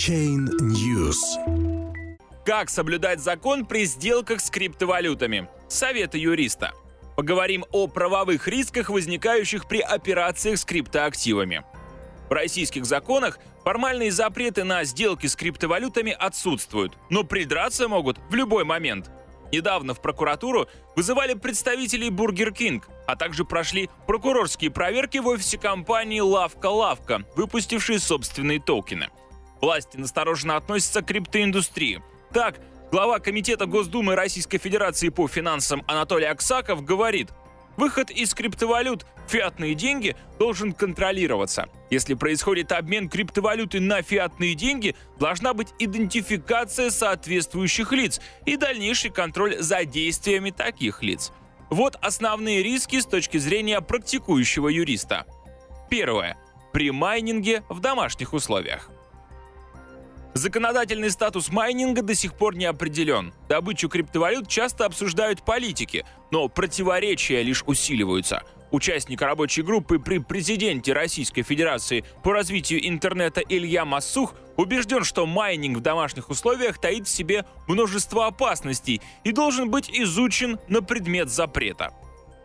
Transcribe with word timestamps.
Chain 0.00 0.48
News. 0.62 1.18
Как 2.46 2.70
соблюдать 2.70 3.20
закон 3.20 3.66
при 3.66 3.84
сделках 3.84 4.40
с 4.40 4.48
криптовалютами? 4.48 5.46
Советы 5.68 6.16
юриста. 6.16 6.72
Поговорим 7.16 7.66
о 7.70 7.86
правовых 7.86 8.48
рисках, 8.48 8.88
возникающих 8.88 9.68
при 9.68 9.80
операциях 9.80 10.58
с 10.58 10.64
криптоактивами. 10.64 11.64
В 12.30 12.32
российских 12.32 12.86
законах 12.86 13.38
формальные 13.62 14.10
запреты 14.10 14.64
на 14.64 14.84
сделки 14.84 15.26
с 15.26 15.36
криптовалютами 15.36 16.16
отсутствуют, 16.18 16.96
но 17.10 17.22
придраться 17.22 17.86
могут 17.86 18.16
в 18.30 18.34
любой 18.34 18.64
момент. 18.64 19.10
Недавно 19.52 19.92
в 19.92 20.00
прокуратуру 20.00 20.66
вызывали 20.96 21.34
представителей 21.34 22.08
Burger 22.08 22.56
King, 22.56 22.82
а 23.06 23.16
также 23.16 23.44
прошли 23.44 23.90
прокурорские 24.06 24.70
проверки 24.70 25.18
в 25.18 25.26
офисе 25.26 25.58
компании 25.58 26.20
«Лавка-Лавка», 26.20 27.26
выпустившей 27.36 27.98
собственные 27.98 28.60
токены. 28.60 29.10
Власти 29.60 29.96
настороженно 29.96 30.56
относятся 30.56 31.02
к 31.02 31.06
криптоиндустрии. 31.06 32.02
Так, 32.32 32.60
глава 32.90 33.18
Комитета 33.18 33.66
Госдумы 33.66 34.14
Российской 34.14 34.58
Федерации 34.58 35.08
по 35.08 35.28
финансам 35.28 35.82
Анатолий 35.86 36.26
Аксаков 36.26 36.84
говорит, 36.84 37.30
Выход 37.80 38.10
из 38.10 38.34
криптовалют 38.34 39.06
фиатные 39.26 39.74
деньги 39.74 40.14
должен 40.38 40.72
контролироваться. 40.72 41.68
Если 41.88 42.12
происходит 42.12 42.72
обмен 42.72 43.08
криптовалюты 43.08 43.80
на 43.80 44.02
фиатные 44.02 44.54
деньги, 44.54 44.94
должна 45.18 45.54
быть 45.54 45.68
идентификация 45.78 46.90
соответствующих 46.90 47.92
лиц 47.92 48.20
и 48.44 48.56
дальнейший 48.56 49.10
контроль 49.10 49.56
за 49.58 49.86
действиями 49.86 50.50
таких 50.50 51.02
лиц. 51.02 51.32
Вот 51.70 51.96
основные 52.02 52.62
риски 52.62 53.00
с 53.00 53.06
точки 53.06 53.38
зрения 53.38 53.80
практикующего 53.80 54.68
юриста. 54.68 55.24
Первое. 55.88 56.36
При 56.74 56.90
майнинге 56.90 57.62
в 57.70 57.80
домашних 57.80 58.34
условиях. 58.34 58.90
Законодательный 60.34 61.10
статус 61.10 61.50
майнинга 61.50 62.02
до 62.02 62.14
сих 62.14 62.34
пор 62.34 62.54
не 62.54 62.64
определен. 62.64 63.32
Добычу 63.48 63.88
криптовалют 63.88 64.48
часто 64.48 64.86
обсуждают 64.86 65.44
политики, 65.44 66.04
но 66.30 66.48
противоречия 66.48 67.42
лишь 67.42 67.64
усиливаются. 67.66 68.42
Участник 68.70 69.20
рабочей 69.20 69.62
группы 69.62 69.98
при 69.98 70.18
президенте 70.18 70.92
Российской 70.92 71.42
Федерации 71.42 72.04
по 72.22 72.32
развитию 72.32 72.86
интернета 72.88 73.40
Илья 73.40 73.84
Массух 73.84 74.34
убежден, 74.56 75.02
что 75.02 75.26
майнинг 75.26 75.78
в 75.78 75.80
домашних 75.80 76.30
условиях 76.30 76.80
таит 76.80 77.08
в 77.08 77.10
себе 77.10 77.44
множество 77.66 78.28
опасностей 78.28 79.02
и 79.24 79.32
должен 79.32 79.68
быть 79.68 79.90
изучен 79.90 80.60
на 80.68 80.82
предмет 80.82 81.28
запрета. 81.28 81.92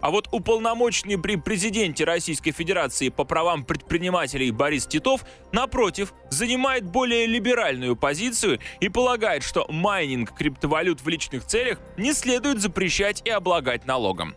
А 0.01 0.11
вот 0.11 0.27
уполномоченный 0.31 1.17
при 1.17 1.35
президенте 1.35 2.03
Российской 2.03 2.51
Федерации 2.51 3.09
по 3.09 3.23
правам 3.23 3.63
предпринимателей 3.63 4.51
Борис 4.51 4.85
Титов, 4.85 5.25
напротив, 5.51 6.13
занимает 6.29 6.85
более 6.85 7.25
либеральную 7.25 7.95
позицию 7.95 8.59
и 8.79 8.89
полагает, 8.89 9.43
что 9.43 9.65
майнинг 9.69 10.35
криптовалют 10.35 11.01
в 11.01 11.07
личных 11.07 11.45
целях 11.45 11.79
не 11.97 12.13
следует 12.13 12.61
запрещать 12.61 13.21
и 13.25 13.29
облагать 13.29 13.85
налогом. 13.85 14.35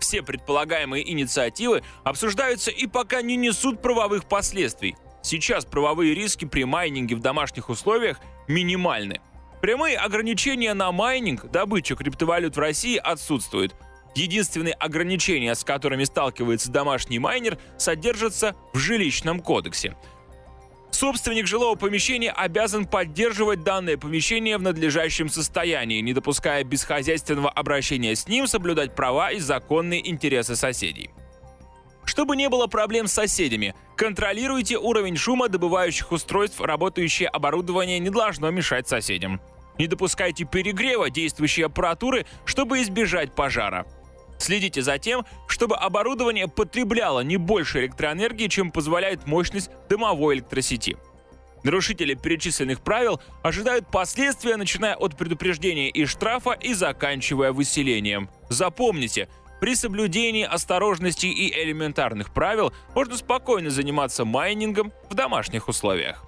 Все 0.00 0.22
предполагаемые 0.22 1.08
инициативы 1.10 1.82
обсуждаются 2.02 2.70
и 2.70 2.86
пока 2.86 3.22
не 3.22 3.36
несут 3.36 3.80
правовых 3.80 4.26
последствий. 4.26 4.96
Сейчас 5.22 5.64
правовые 5.64 6.14
риски 6.14 6.44
при 6.44 6.64
майнинге 6.64 7.14
в 7.14 7.20
домашних 7.20 7.68
условиях 7.68 8.20
минимальны. 8.48 9.20
Прямые 9.62 9.96
ограничения 9.96 10.74
на 10.74 10.92
майнинг, 10.92 11.50
добычу 11.50 11.96
криптовалют 11.96 12.56
в 12.56 12.60
России 12.60 12.96
отсутствуют– 12.96 13.74
Единственные 14.14 14.74
ограничения, 14.74 15.54
с 15.54 15.64
которыми 15.64 16.04
сталкивается 16.04 16.70
домашний 16.70 17.18
майнер, 17.18 17.58
содержатся 17.78 18.54
в 18.72 18.78
жилищном 18.78 19.40
кодексе. 19.40 19.96
Собственник 20.92 21.48
жилого 21.48 21.74
помещения 21.74 22.30
обязан 22.30 22.86
поддерживать 22.86 23.64
данное 23.64 23.96
помещение 23.96 24.56
в 24.56 24.62
надлежащем 24.62 25.28
состоянии, 25.28 26.00
не 26.00 26.12
допуская 26.12 26.62
бесхозяйственного 26.62 27.50
обращения 27.50 28.14
с 28.14 28.28
ним, 28.28 28.46
соблюдать 28.46 28.94
права 28.94 29.32
и 29.32 29.40
законные 29.40 30.08
интересы 30.08 30.54
соседей. 30.54 31.10
Чтобы 32.04 32.36
не 32.36 32.48
было 32.48 32.68
проблем 32.68 33.08
с 33.08 33.12
соседями, 33.12 33.74
контролируйте 33.96 34.78
уровень 34.78 35.16
шума 35.16 35.48
добывающих 35.48 36.12
устройств, 36.12 36.60
работающее 36.60 37.28
оборудование 37.28 37.98
не 37.98 38.10
должно 38.10 38.50
мешать 38.50 38.86
соседям. 38.86 39.40
Не 39.78 39.88
допускайте 39.88 40.44
перегрева 40.44 41.10
действующей 41.10 41.66
аппаратуры, 41.66 42.24
чтобы 42.44 42.82
избежать 42.82 43.34
пожара. 43.34 43.84
Следите 44.38 44.82
за 44.82 44.98
тем, 44.98 45.24
чтобы 45.46 45.76
оборудование 45.76 46.48
потребляло 46.48 47.20
не 47.20 47.36
больше 47.36 47.80
электроэнергии, 47.80 48.48
чем 48.48 48.70
позволяет 48.70 49.26
мощность 49.26 49.70
дымовой 49.88 50.36
электросети. 50.36 50.96
Нарушители 51.62 52.12
перечисленных 52.12 52.82
правил 52.82 53.20
ожидают 53.42 53.90
последствия, 53.90 54.56
начиная 54.56 54.96
от 54.96 55.16
предупреждения 55.16 55.88
и 55.88 56.04
штрафа 56.04 56.52
и 56.52 56.74
заканчивая 56.74 57.52
выселением. 57.52 58.28
Запомните, 58.50 59.28
при 59.60 59.74
соблюдении 59.74 60.44
осторожности 60.44 61.24
и 61.24 61.50
элементарных 61.62 62.34
правил 62.34 62.74
можно 62.94 63.16
спокойно 63.16 63.70
заниматься 63.70 64.26
майнингом 64.26 64.92
в 65.08 65.14
домашних 65.14 65.68
условиях. 65.68 66.26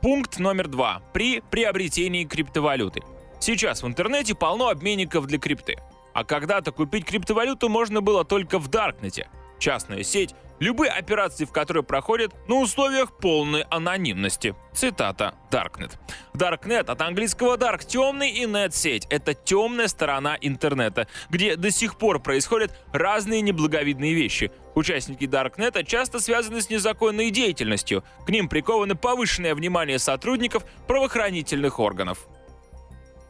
Пункт 0.00 0.38
номер 0.38 0.66
два. 0.66 1.02
При 1.12 1.42
приобретении 1.42 2.24
криптовалюты. 2.24 3.02
Сейчас 3.38 3.82
в 3.82 3.86
интернете 3.86 4.34
полно 4.34 4.68
обменников 4.68 5.26
для 5.26 5.38
крипты. 5.38 5.76
А 6.12 6.24
когда-то 6.24 6.72
купить 6.72 7.04
криптовалюту 7.04 7.68
можно 7.68 8.00
было 8.00 8.24
только 8.24 8.58
в 8.58 8.68
Даркнете. 8.68 9.28
Частная 9.58 10.02
сеть, 10.04 10.34
любые 10.58 10.90
операции 10.90 11.44
в 11.44 11.52
которой 11.52 11.82
проходят 11.82 12.32
на 12.48 12.56
условиях 12.60 13.18
полной 13.18 13.62
анонимности. 13.70 14.54
Цитата 14.72 15.34
Darknet. 15.50 15.98
Darknet 16.32 16.90
от 16.90 17.02
английского 17.02 17.56
dark– 17.58 17.84
темный 17.86 18.30
и 18.30 18.44
net 18.44 18.70
сеть. 18.70 19.06
Это 19.10 19.34
темная 19.34 19.88
сторона 19.88 20.38
интернета, 20.40 21.08
где 21.28 21.56
до 21.56 21.70
сих 21.70 21.98
пор 21.98 22.20
происходят 22.20 22.72
разные 22.92 23.42
неблаговидные 23.42 24.14
вещи. 24.14 24.50
Участники 24.74 25.26
Даркнета 25.26 25.84
часто 25.84 26.20
связаны 26.20 26.62
с 26.62 26.70
незаконной 26.70 27.30
деятельностью. 27.30 28.02
К 28.24 28.30
ним 28.30 28.48
приковано 28.48 28.96
повышенное 28.96 29.54
внимание 29.54 29.98
сотрудников 29.98 30.64
правоохранительных 30.86 31.78
органов. 31.78 32.26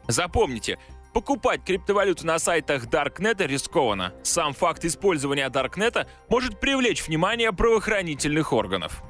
Запомните, 0.06 0.78
Покупать 1.12 1.64
криптовалюту 1.64 2.24
на 2.24 2.38
сайтах 2.38 2.88
Даркнета 2.88 3.46
рискованно. 3.46 4.14
Сам 4.22 4.52
факт 4.52 4.84
использования 4.84 5.48
Даркнета 5.48 6.06
может 6.28 6.60
привлечь 6.60 7.06
внимание 7.06 7.52
правоохранительных 7.52 8.52
органов. 8.52 9.02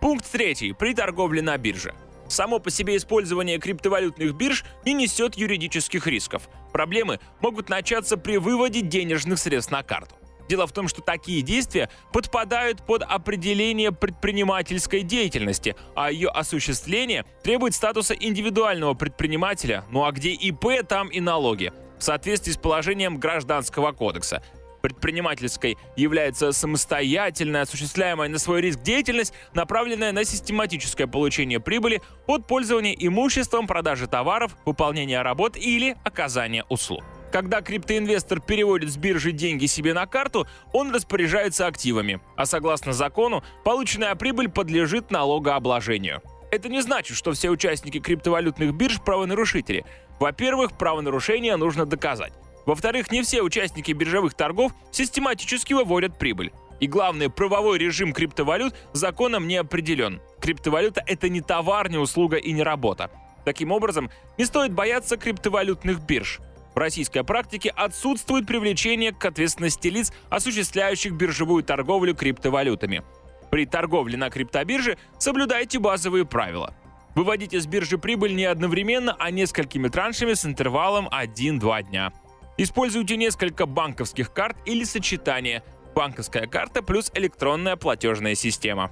Пункт 0.00 0.30
третий. 0.30 0.72
При 0.72 0.94
торговле 0.94 1.40
на 1.40 1.56
бирже. 1.56 1.94
Само 2.28 2.58
по 2.58 2.70
себе 2.70 2.96
использование 2.96 3.58
криптовалютных 3.58 4.34
бирж 4.34 4.64
не 4.84 4.92
несет 4.92 5.34
юридических 5.36 6.06
рисков. 6.06 6.48
Проблемы 6.72 7.18
могут 7.40 7.68
начаться 7.68 8.16
при 8.16 8.36
выводе 8.36 8.82
денежных 8.82 9.38
средств 9.38 9.70
на 9.70 9.82
карту. 9.82 10.14
Дело 10.48 10.66
в 10.66 10.72
том, 10.72 10.88
что 10.88 11.02
такие 11.02 11.42
действия 11.42 11.88
подпадают 12.12 12.84
под 12.84 13.02
определение 13.02 13.92
предпринимательской 13.92 15.02
деятельности, 15.02 15.76
а 15.94 16.10
ее 16.10 16.28
осуществление 16.28 17.24
требует 17.42 17.74
статуса 17.74 18.14
индивидуального 18.14 18.94
предпринимателя, 18.94 19.84
ну 19.90 20.04
а 20.04 20.12
где 20.12 20.30
ИП, 20.30 20.86
там 20.88 21.08
и 21.08 21.20
налоги, 21.20 21.72
в 21.98 22.02
соответствии 22.02 22.52
с 22.52 22.56
положением 22.56 23.18
Гражданского 23.18 23.92
кодекса. 23.92 24.42
Предпринимательской 24.82 25.78
является 25.96 26.50
самостоятельная, 26.50 27.62
осуществляемая 27.62 28.28
на 28.28 28.38
свой 28.38 28.60
риск 28.60 28.82
деятельность, 28.82 29.32
направленная 29.54 30.10
на 30.10 30.24
систематическое 30.24 31.06
получение 31.06 31.60
прибыли 31.60 32.02
от 32.26 32.48
пользования 32.48 32.92
имуществом, 32.98 33.68
продажи 33.68 34.08
товаров, 34.08 34.56
выполнения 34.66 35.22
работ 35.22 35.56
или 35.56 35.96
оказания 36.04 36.64
услуг. 36.68 37.04
Когда 37.32 37.62
криптоинвестор 37.62 38.40
переводит 38.40 38.90
с 38.90 38.98
биржи 38.98 39.32
деньги 39.32 39.64
себе 39.64 39.94
на 39.94 40.06
карту, 40.06 40.46
он 40.74 40.94
распоряжается 40.94 41.66
активами, 41.66 42.20
а 42.36 42.44
согласно 42.44 42.92
закону, 42.92 43.42
полученная 43.64 44.14
прибыль 44.16 44.50
подлежит 44.50 45.10
налогообложению. 45.10 46.20
Это 46.50 46.68
не 46.68 46.82
значит, 46.82 47.16
что 47.16 47.32
все 47.32 47.48
участники 47.48 48.00
криптовалютных 48.00 48.74
бирж 48.74 49.00
правонарушители. 49.00 49.86
Во-первых, 50.20 50.76
правонарушение 50.76 51.56
нужно 51.56 51.86
доказать. 51.86 52.34
Во-вторых, 52.66 53.10
не 53.10 53.22
все 53.22 53.40
участники 53.40 53.92
биржевых 53.92 54.34
торгов 54.34 54.72
систематически 54.90 55.72
выводят 55.72 56.18
прибыль. 56.18 56.52
И 56.80 56.86
главное, 56.86 57.30
правовой 57.30 57.78
режим 57.78 58.12
криптовалют 58.12 58.74
законом 58.92 59.48
не 59.48 59.56
определен. 59.56 60.20
Криптовалюта— 60.38 61.02
это 61.06 61.30
не 61.30 61.40
товар, 61.40 61.88
не 61.88 61.96
услуга 61.96 62.36
и 62.36 62.52
не 62.52 62.62
работа. 62.62 63.10
Таким 63.46 63.72
образом, 63.72 64.10
не 64.36 64.44
стоит 64.44 64.74
бояться 64.74 65.16
криптовалютных 65.16 66.00
бирж— 66.02 66.38
в 66.74 66.78
российской 66.78 67.22
практике 67.22 67.70
отсутствует 67.70 68.46
привлечение 68.46 69.12
к 69.12 69.24
ответственности 69.24 69.88
лиц, 69.88 70.12
осуществляющих 70.30 71.12
биржевую 71.12 71.62
торговлю 71.62 72.14
криптовалютами. 72.14 73.02
При 73.50 73.66
торговле 73.66 74.16
на 74.16 74.30
криптобирже 74.30 74.96
соблюдайте 75.18 75.78
базовые 75.78 76.24
правила. 76.24 76.74
Выводите 77.14 77.60
с 77.60 77.66
биржи 77.66 77.98
прибыль 77.98 78.34
не 78.34 78.46
одновременно, 78.46 79.14
а 79.18 79.30
несколькими 79.30 79.88
траншами 79.88 80.32
с 80.32 80.46
интервалом 80.46 81.08
1-2 81.08 81.82
дня. 81.82 82.12
Используйте 82.56 83.18
несколько 83.18 83.66
банковских 83.66 84.32
карт 84.32 84.56
или 84.64 84.84
сочетания. 84.84 85.62
Банковская 85.94 86.46
карта 86.46 86.82
плюс 86.82 87.10
электронная 87.14 87.76
платежная 87.76 88.34
система. 88.34 88.90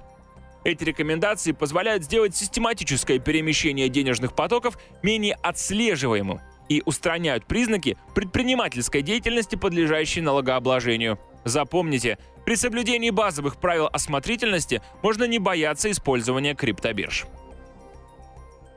Эти 0.63 0.83
рекомендации 0.83 1.53
позволяют 1.53 2.03
сделать 2.03 2.35
систематическое 2.35 3.17
перемещение 3.17 3.89
денежных 3.89 4.35
потоков 4.35 4.77
менее 5.01 5.33
отслеживаемым 5.41 6.41
и 6.71 6.81
устраняют 6.85 7.45
признаки 7.45 7.97
предпринимательской 8.15 9.01
деятельности, 9.01 9.57
подлежащей 9.57 10.21
налогообложению. 10.21 11.19
Запомните, 11.43 12.17
при 12.45 12.55
соблюдении 12.55 13.09
базовых 13.09 13.57
правил 13.57 13.89
осмотрительности 13.91 14.81
можно 15.03 15.25
не 15.25 15.37
бояться 15.37 15.91
использования 15.91 16.55
криптобирж. 16.55 17.25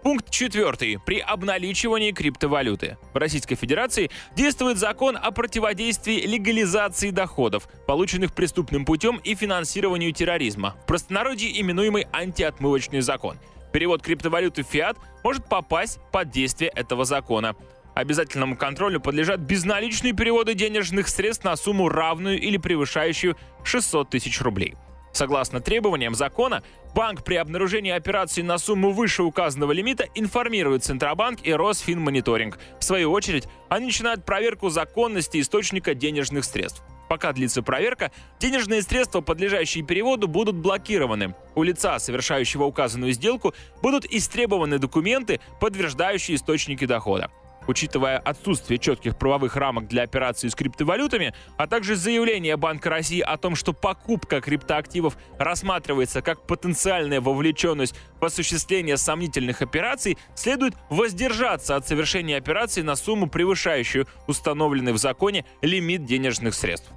Пункт 0.02 0.29
4. 0.29 0.99
При 1.06 1.20
обналичивании 1.20 2.11
криптовалюты. 2.11 2.99
В 3.12 3.17
Российской 3.17 3.55
Федерации 3.55 4.11
действует 4.35 4.76
закон 4.76 5.17
о 5.17 5.31
противодействии 5.31 6.26
легализации 6.26 7.11
доходов, 7.11 7.69
полученных 7.87 8.35
преступным 8.35 8.85
путем 8.85 9.19
и 9.23 9.37
финансированию 9.37 10.12
терроризма, 10.12 10.75
в 10.82 10.87
простонародье 10.87 11.61
именуемый 11.61 12.08
антиотмывочный 12.12 13.02
закон. 13.02 13.38
Перевод 13.73 14.02
криптовалюты 14.02 14.62
в 14.62 14.67
фиат 14.67 14.96
может 15.25 15.49
попасть 15.49 15.99
под 16.12 16.31
действие 16.31 16.70
этого 16.70 17.05
закона. 17.05 17.56
Обязательному 17.94 18.56
контролю 18.56 19.00
подлежат 19.00 19.41
безналичные 19.41 20.12
переводы 20.12 20.55
денежных 20.55 21.08
средств 21.08 21.44
на 21.44 21.56
сумму 21.56 21.88
равную 21.88 22.41
или 22.41 22.56
превышающую 22.56 23.37
600 23.62 24.11
тысяч 24.11 24.41
рублей. 24.41 24.75
Согласно 25.12 25.61
требованиям 25.61 26.17
закона, 26.17 26.64
банк 26.93 27.23
при 27.23 27.37
обнаружении 27.37 27.93
операции 27.93 28.43
на 28.43 28.58
сумму 28.58 28.91
выше 28.91 29.23
указанного 29.23 29.70
лимита 29.70 30.08
информирует 30.17 30.82
Центробанк 30.82 31.38
и 31.44 31.52
Росфинмониторинг. 31.52 32.58
В 32.81 32.85
свою 32.85 33.12
очередь, 33.12 33.46
они 33.69 33.87
начинают 33.87 34.25
проверку 34.25 34.70
законности 34.70 35.41
источника 35.41 35.94
денежных 35.94 36.44
средств. 36.44 36.82
Пока 37.08 37.32
длится 37.32 37.62
проверка, 37.62 38.11
денежные 38.41 38.82
средства, 38.82 39.20
подлежащие 39.20 39.85
переводу, 39.85 40.26
будут 40.26 40.56
блокированы. 40.56 41.37
У 41.55 41.62
лица, 41.62 42.00
совершающего 42.00 42.64
указанную 42.64 43.12
сделку, 43.12 43.55
будут 43.82 44.06
истребованы 44.06 44.81
документы, 44.81 45.38
подтверждающие 45.61 46.37
источники 46.37 46.87
дохода. 46.87 47.31
Учитывая 47.67 48.19
отсутствие 48.19 48.79
четких 48.79 49.17
правовых 49.17 49.57
рамок 49.57 49.89
для 49.89 50.03
операций 50.03 50.51
с 50.51 50.55
криптовалютами, 50.55 51.35
а 51.57 51.67
также 51.67 51.97
заявление 51.97 52.57
Банка 52.57 52.91
России 52.91 53.21
о 53.21 53.37
том, 53.37 53.57
что 53.57 53.73
покупка 53.73 54.41
криптоактивов 54.41 55.17
рассматривается 55.39 56.23
как 56.23 56.47
потенциальная 56.47 57.21
вовлеченность 57.21 57.95
в 58.21 58.25
осуществление 58.25 58.97
сомнительных 58.97 59.63
операций, 59.63 60.19
следует 60.35 60.75
воздержаться 60.91 61.77
от 61.77 61.87
совершения 61.87 62.37
операций 62.37 62.83
на 62.83 62.97
сумму, 62.97 63.29
превышающую 63.29 64.07
установленный 64.27 64.93
в 64.93 64.99
законе 64.99 65.45
лимит 65.63 66.05
денежных 66.05 66.55
средств. 66.55 66.91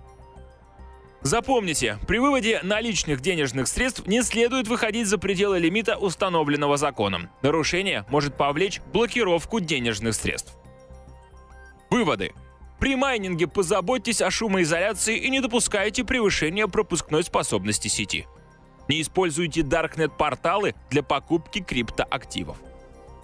Запомните, 1.21 1.97
при 2.07 2.19
выводе 2.19 2.59
наличных 2.63 3.21
денежных 3.21 3.67
средств 3.67 4.05
не 4.07 4.21
следует 4.21 4.67
выходить 4.67 5.07
за 5.07 5.17
пределы 5.17 5.59
лимита, 5.59 5.97
установленного 5.97 6.77
законом. 6.77 7.29
Нарушение 7.41 8.05
может 8.09 8.37
повлечь 8.37 8.81
блокировку 8.93 9.59
денежных 9.59 10.13
средств. 10.13 10.53
Выводы. 11.89 12.33
При 12.79 12.95
майнинге 12.95 13.47
позаботьтесь 13.47 14.21
о 14.21 14.29
шумоизоляции 14.29 15.17
и 15.17 15.29
не 15.29 15.41
допускайте 15.41 16.03
превышения 16.03 16.67
пропускной 16.67 17.23
способности 17.23 17.87
сети. 17.87 18.27
Не 18.87 19.01
используйте 19.01 19.63
даркнет-порталы 19.63 20.75
для 20.89 21.01
покупки 21.01 21.59
криптоактивов. 21.59 22.57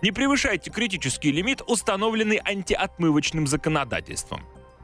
Не 0.01 0.11
превышайте 0.11 0.71
критический 0.71 1.31
лимит, 1.31 1.61
установленный 1.65 2.41
антиотмывочным 2.43 3.47
законодательством. 3.47 4.43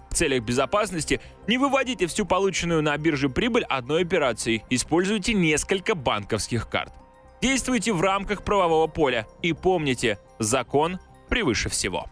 В 0.10 0.16
целях 0.16 0.44
безопасности 0.44 1.22
не 1.48 1.58
выводите 1.58 2.08
всю 2.08 2.26
полученную 2.26 2.82
на 2.82 2.98
бирже 2.98 3.30
прибыль 3.30 3.64
одной 3.64 4.04
операцией, 4.04 4.64
используйте 4.70 5.34
несколько 5.34 5.96
банковских 5.96 6.70
карт. 6.70 6.94
Действуйте 7.42 7.94
в 7.94 8.02
рамках 8.02 8.44
правового 8.44 8.88
поля 8.88 9.28
и 9.42 9.54
помните, 9.54 10.20
закон 10.40 11.00
превыше 11.30 11.70
всего. 11.70 12.08